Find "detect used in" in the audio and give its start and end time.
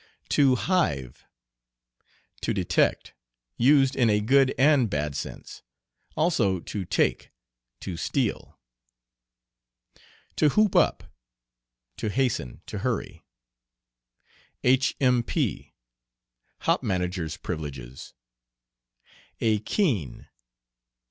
2.55-4.09